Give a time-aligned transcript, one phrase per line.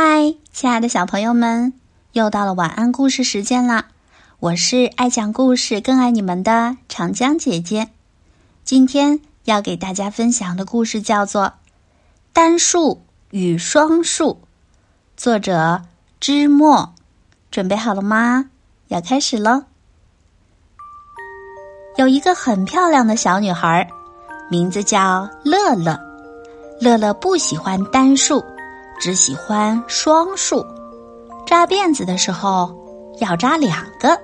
[0.00, 1.72] 嗨，亲爱的小朋友们，
[2.12, 3.86] 又到了晚安故事时间啦！
[4.38, 7.88] 我是爱讲故事、更爱你们的长江姐姐。
[8.62, 11.46] 今天要给大家分享的故事叫做
[12.32, 14.34] 《单数与双数》，
[15.16, 15.82] 作者
[16.20, 16.94] 芝墨。
[17.50, 18.50] 准备好了吗？
[18.86, 19.64] 要开始喽！
[21.96, 23.90] 有一个很漂亮的小女孩，
[24.48, 25.98] 名字叫乐乐。
[26.80, 28.40] 乐乐不喜欢单数。
[28.98, 30.66] 只喜欢双数，
[31.46, 32.76] 扎辫子的时候
[33.20, 34.18] 要扎两个，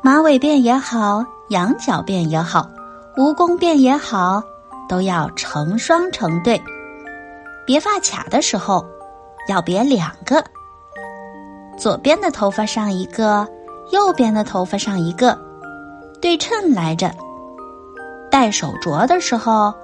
[0.00, 2.68] 马尾辫也好，羊角辫也好，
[3.16, 4.42] 蜈蚣辫也好，
[4.88, 6.62] 都要成双成对。
[7.66, 8.84] 别发卡的时候
[9.48, 10.42] 要别两个，
[11.76, 13.46] 左边的头发上一个，
[13.90, 15.36] 右边的头发上一个，
[16.20, 17.12] 对称来着。
[18.30, 19.74] 戴手镯的时候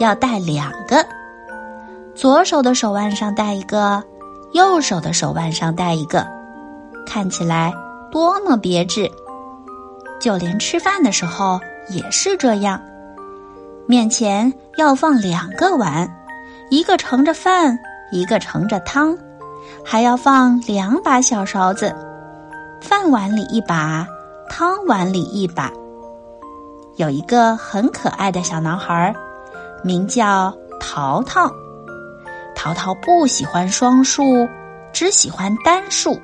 [0.00, 1.06] 要戴两个。
[2.14, 4.02] 左手的手腕上戴一个，
[4.52, 6.24] 右手的手腕上戴一个，
[7.04, 7.74] 看起来
[8.10, 9.10] 多么别致！
[10.20, 12.80] 就连吃饭的时候也是这样，
[13.86, 16.08] 面前要放两个碗，
[16.70, 17.76] 一个盛着饭，
[18.12, 19.18] 一个盛着汤，
[19.84, 21.94] 还要放两把小勺子，
[22.80, 24.06] 饭碗里一把，
[24.48, 25.70] 汤碗里一把。
[26.96, 29.12] 有一个很可爱的小男孩，
[29.82, 31.50] 名叫淘淘。
[32.64, 34.48] 淘淘不喜欢双数，
[34.90, 36.18] 只喜欢单数。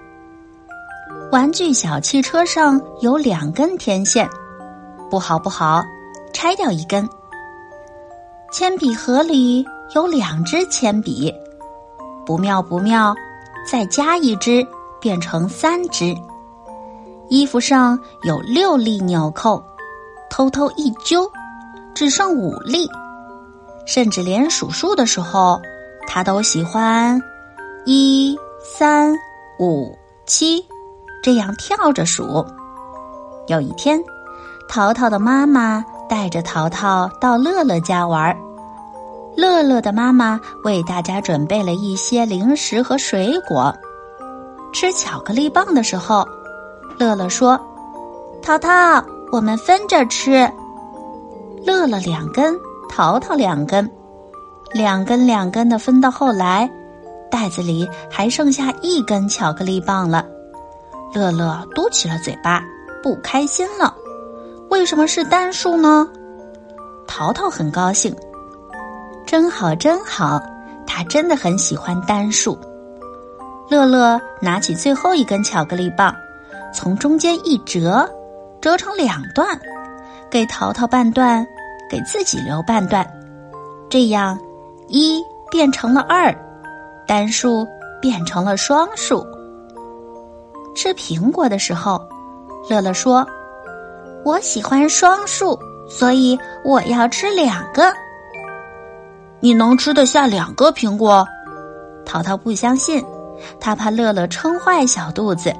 [1.30, 4.26] 玩具小汽车上有两根天线，
[5.10, 5.84] 不好不好，
[6.32, 7.06] 拆掉一根。
[8.50, 9.62] 铅笔盒里
[9.94, 11.30] 有两支铅笔，
[12.24, 13.14] 不妙不妙，
[13.70, 14.66] 再加一支
[14.98, 16.16] 变成三支。
[17.28, 19.62] 衣服上有六粒纽扣，
[20.30, 21.30] 偷偷一揪，
[21.94, 22.88] 只剩五粒。
[23.84, 25.60] 甚至连数数的时候。
[26.12, 27.22] 他都喜欢
[27.84, 29.14] 一三
[29.60, 30.60] 五七
[31.22, 32.44] 这样跳着数。
[33.46, 34.02] 有一天，
[34.68, 38.36] 淘淘的妈妈带着淘淘到乐乐家玩
[39.36, 43.72] 乐乐的妈妈为大家准备了一些零食和水果。
[44.72, 46.26] 吃巧克力棒的时候，
[46.98, 47.56] 乐乐说
[48.42, 48.68] ：“淘淘，
[49.30, 50.50] 我们分着吃。”
[51.64, 53.88] 乐乐两根，淘淘两根。
[54.72, 56.70] 两根两根的分到后来，
[57.30, 60.24] 袋子里还剩下一根巧克力棒了。
[61.12, 62.62] 乐乐嘟起了嘴巴，
[63.02, 63.92] 不开心了。
[64.70, 66.08] 为什么是单数呢？
[67.08, 68.14] 淘淘很高兴，
[69.26, 70.40] 真好真好，
[70.86, 72.56] 他真的很喜欢单数。
[73.68, 76.14] 乐乐拿起最后一根巧克力棒，
[76.72, 78.08] 从中间一折，
[78.60, 79.60] 折成两段，
[80.30, 81.44] 给淘淘半段，
[81.90, 83.04] 给自己留半段，
[83.88, 84.38] 这样。
[84.90, 86.34] 一变成了二，
[87.06, 87.64] 单数
[88.02, 89.24] 变成了双数。
[90.74, 92.04] 吃苹果的时候，
[92.68, 93.24] 乐乐说
[94.26, 95.56] ：“我喜欢双数，
[95.88, 97.92] 所以我要吃两个。”
[99.38, 101.24] 你能吃得下两个苹果？
[102.04, 103.04] 淘淘不相信，
[103.60, 105.54] 他怕乐乐撑坏小肚子，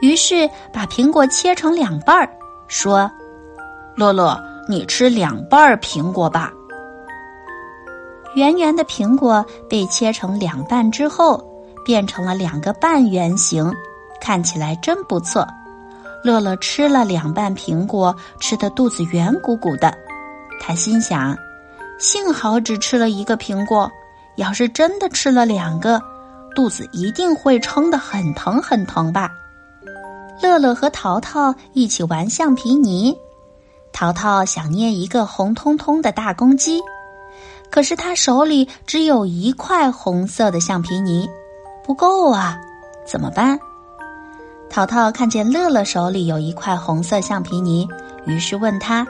[0.00, 2.28] 于是把苹果切成两半儿，
[2.68, 3.10] 说
[3.96, 6.52] ：“乐乐，你吃两半苹果吧。”
[8.36, 11.42] 圆圆的苹果被切成两半之后，
[11.86, 13.72] 变成了两个半圆形，
[14.20, 15.46] 看起来真不错。
[16.22, 19.96] 乐乐吃了两半苹果，吃的肚子圆鼓鼓的。
[20.60, 21.34] 他心想：
[21.98, 23.90] 幸好只吃了一个苹果，
[24.36, 25.98] 要是真的吃了两个，
[26.54, 29.30] 肚子一定会撑得很疼很疼吧。
[30.42, 33.16] 乐乐和淘淘一起玩橡皮泥，
[33.94, 36.82] 淘淘想捏一个红彤彤的大公鸡。
[37.70, 41.28] 可是他手里只有一块红色的橡皮泥，
[41.84, 42.58] 不够啊，
[43.06, 43.58] 怎么办？
[44.68, 47.86] 淘淘看见乐乐手里有一块红色橡皮泥，
[48.24, 49.06] 于是问他：“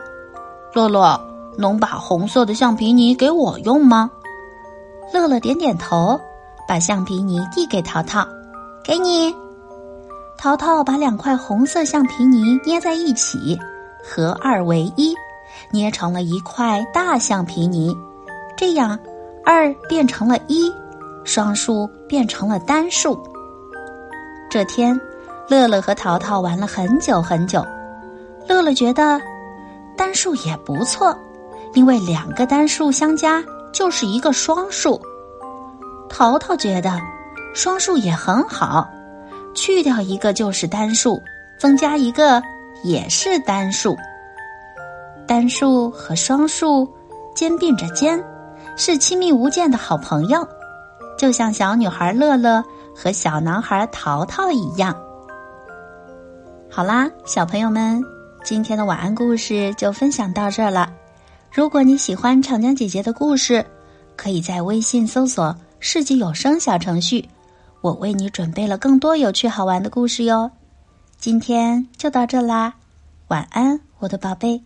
[0.74, 1.18] 乐乐，
[1.56, 4.10] 能把红色的橡皮泥给我用吗？”
[5.14, 6.20] 乐乐点点头，
[6.68, 8.26] 把橡皮泥递给淘淘
[8.84, 9.34] ：“给你。”
[10.36, 13.58] 淘淘把两块红色橡皮泥捏在一起，
[14.04, 15.14] 合二为一，
[15.70, 17.96] 捏成了一块大橡皮泥。
[18.56, 18.98] 这样，
[19.44, 20.72] 二变成了一，
[21.24, 23.18] 双数变成了单数。
[24.48, 24.98] 这天，
[25.48, 27.64] 乐乐和淘淘玩了很久很久。
[28.48, 29.20] 乐乐觉得
[29.96, 31.16] 单数也不错，
[31.74, 35.00] 因为两个单数相加就是一个双数。
[36.08, 36.98] 淘淘觉得
[37.54, 38.88] 双数也很好，
[39.54, 41.20] 去掉一个就是单数，
[41.58, 42.42] 增加一个
[42.82, 43.94] 也是单数。
[45.26, 46.88] 单数和双数
[47.34, 48.18] 肩并着肩。
[48.78, 50.46] 是亲密无间的好朋友，
[51.16, 52.62] 就像小女孩乐乐
[52.94, 54.94] 和小男孩淘淘一样。
[56.70, 58.04] 好啦，小朋友们，
[58.44, 60.92] 今天的晚安故事就分享到这儿了。
[61.50, 63.64] 如果你喜欢长江姐姐的故事，
[64.14, 67.26] 可以在微信搜索“世纪有声”小程序，
[67.80, 70.50] 我为你准备了更多有趣好玩的故事哟。
[71.18, 72.74] 今天就到这啦，
[73.28, 74.62] 晚安，我的宝贝。